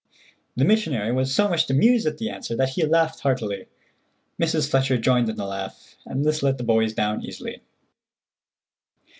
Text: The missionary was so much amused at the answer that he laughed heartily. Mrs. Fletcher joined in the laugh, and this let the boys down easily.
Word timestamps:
The 0.55 0.65
missionary 0.65 1.11
was 1.11 1.31
so 1.31 1.47
much 1.47 1.69
amused 1.69 2.07
at 2.07 2.17
the 2.17 2.31
answer 2.31 2.55
that 2.55 2.69
he 2.69 2.83
laughed 2.83 3.19
heartily. 3.19 3.67
Mrs. 4.41 4.67
Fletcher 4.67 4.97
joined 4.97 5.29
in 5.29 5.35
the 5.35 5.45
laugh, 5.45 5.95
and 6.07 6.25
this 6.25 6.41
let 6.41 6.57
the 6.57 6.63
boys 6.63 6.93
down 6.93 7.23
easily. 7.23 7.61